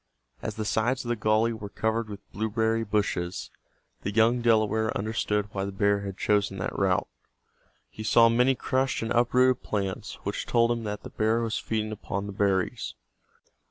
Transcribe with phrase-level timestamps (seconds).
[0.41, 3.51] As the sides of the gully were covered with blueberry bushes,
[4.01, 7.07] the young Delaware understood why the bear had chosen that route.
[7.87, 11.91] He saw many crushed and uprooted plants which told him that the hear was feeding
[11.91, 12.95] upon the berries.